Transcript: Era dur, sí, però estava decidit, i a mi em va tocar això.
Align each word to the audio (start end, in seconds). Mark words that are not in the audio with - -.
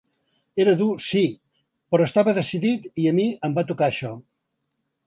Era 0.63 0.73
dur, 0.79 0.87
sí, 1.09 1.21
però 1.93 2.09
estava 2.09 2.35
decidit, 2.41 2.89
i 3.05 3.07
a 3.13 3.13
mi 3.21 3.31
em 3.51 3.59
va 3.61 3.67
tocar 3.75 3.93
això. 3.93 4.15